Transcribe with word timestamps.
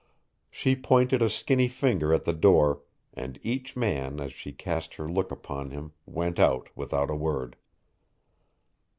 She 0.49 0.75
pointed 0.75 1.21
a 1.21 1.29
skinny 1.29 1.67
finger 1.67 2.11
at 2.11 2.25
the 2.25 2.33
door, 2.33 2.81
and 3.13 3.37
each 3.43 3.75
man 3.77 4.19
as 4.19 4.33
she 4.33 4.51
cast 4.51 4.95
her 4.95 5.07
look 5.07 5.31
upon 5.31 5.69
him 5.69 5.91
went 6.07 6.39
out 6.39 6.69
without 6.75 7.11
a 7.11 7.15
word. 7.15 7.55